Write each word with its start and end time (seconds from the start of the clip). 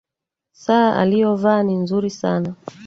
Saa 0.53 0.95
aliyovaa 1.01 1.63
ni 1.63 1.75
nzuri 1.75 2.09
sana 2.21 2.51